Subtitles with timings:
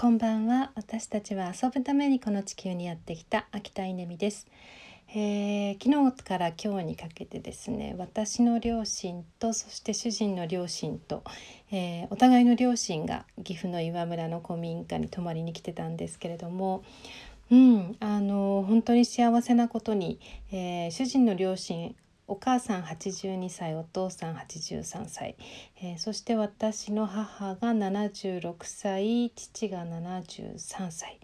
[0.00, 0.72] こんばんは。
[0.76, 4.46] 私たちは遊ぶためにこの地球にやってきた秋田稲美です、
[5.10, 11.22] えー、昨日から今日にかけてですね私の両親とそして主人の両親と、
[11.70, 16.82] えー、お互いの両親が岐阜の岩村の古民家に泊まりに来てたんですけれども
[17.50, 20.18] うん、あの本当に幸せなことに、
[20.50, 21.94] えー、主人の両親
[22.30, 25.34] お母さん82歳お父さん83歳、
[25.82, 31.18] えー、そして私の母が76歳父が73歳、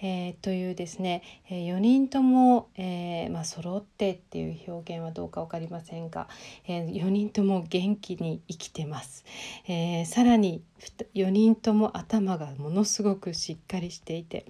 [0.00, 6.28] えー、というですね、え、4人とも、えーまあ、揃ってっていう表現はどうか分かりませんが、
[6.68, 9.24] えー、4人とも元気に生きてます、
[9.66, 10.62] えー、さらに
[11.14, 14.46] 4人とも頭がものすごくしっかりしていて。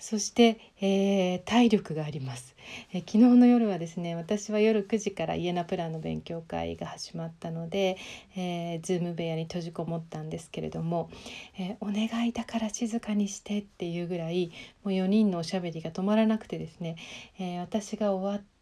[0.00, 2.56] そして、えー、体力があります、
[2.92, 7.96] えー、昨日の夜はですね私は夜9時から家なプランの勉強会が始まったので、
[8.36, 11.10] えー、ズーム部屋に閉じこもったんですけれども、
[11.58, 14.50] えお願いだから静かにしてっていうぐらい
[14.82, 16.96] もう4人のおしゃべりが止まらなくてですね、
[17.38, 18.59] え私が終わって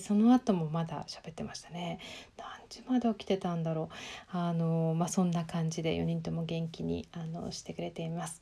[0.00, 1.98] その後もまだ喋ってましたね。
[2.36, 3.88] 何時まで起きてたんだろ
[4.32, 4.36] う。
[4.36, 8.40] あのまあそんな感じで4人とも元気にあのしてくれています。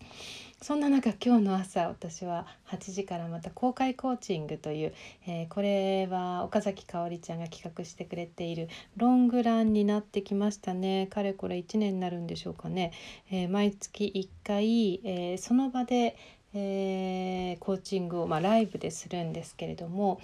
[0.60, 4.94] そんな中今日の朝私は8時からまた公開コーチングという、
[5.26, 11.08] えー、これは岡崎香織ちゃんが企画してくれているロングランになってきましたね。
[11.08, 12.92] かれこれ1年になるんでしょうかね、
[13.30, 16.16] えー、毎月1回、えー、その場で
[16.54, 20.20] えー、コーチングを、まあ、ライブでするんですけれども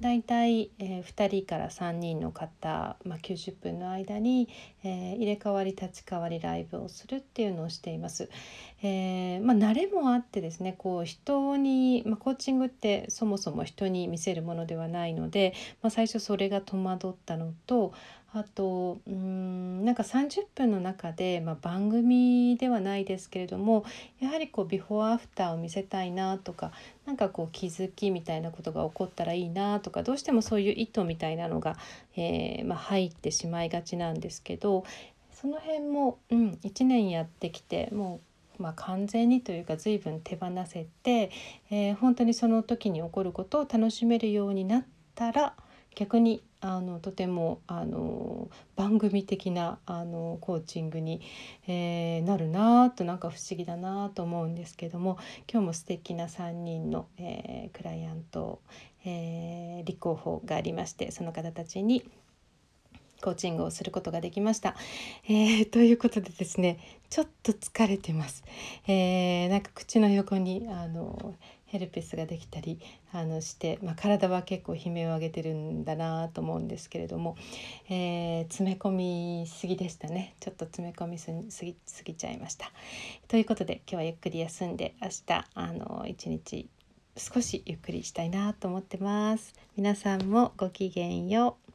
[0.00, 4.48] だいたい、えー、2人から3人の方、まあ、90分の間に、
[4.82, 8.30] えー、入れ替わり立ち替わりライブをするっていうのをしています。
[8.82, 17.92] えーまあ、慣れもあってですねこう人に、まあ、コーチングってそもそも人に見せるものではないので、まあ、最初それが戸惑ったのと
[18.32, 23.84] あとうんなんか30分の中で、まあ、番組ではないですけれども
[24.20, 26.70] やはりこうビフォーアフターを見せたいなとか
[27.10, 31.76] なんかこう気づきみたいなことが起こったらいいなとかどうしてもそういう意図みたいなのが、
[32.16, 34.84] えー、まあ、入ってしまいがちなんですけど
[35.32, 38.20] その辺も、うん、1年やってきても
[38.58, 41.30] うまあ、完全にというか随分手放せて、
[41.70, 44.84] えー、本当にその時に起こることを楽しめるようになっ
[45.14, 45.54] たら
[45.94, 51.20] 逆にあのとてもあの番組的なあのコーチングに、
[51.66, 55.18] えー、なるなとなんか不思議だなと思うんですけども
[55.50, 58.60] 今日も素敵な3人の、えー、クライアント、
[59.04, 62.04] えー、立候補がありましてその方たちに
[63.22, 64.74] コーチングをすることができました。
[65.28, 66.78] えー、ということでですね
[67.10, 68.44] ちょっと疲れてます。
[68.86, 71.34] えー、なんか口の横にあの
[71.70, 72.80] ヘルペスができたり
[73.12, 77.36] あのして、まあ、体は結構悲鳴を上げてるんだなと思うんですけれども、
[77.88, 81.30] えー、詰め込みすぎでしたねちょっと詰め込みす
[81.64, 82.72] ぎすぎちゃいました。
[83.28, 86.68] ということで今日はゆっくり休んで明日あの一日
[87.16, 89.54] 少しゆっくりしたいなと思ってます。
[89.76, 91.69] 皆さんもごきげんよう。